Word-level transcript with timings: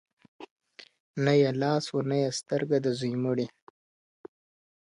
نه 1.23 1.33
يې 1.41 1.51
لاس 1.61 1.85
و 1.93 1.97
نه 2.09 2.15
يې 2.23 2.29
سترگه 2.39 2.77
د 2.83 2.87
زوى 2.99 3.13
مړي. 3.23 3.47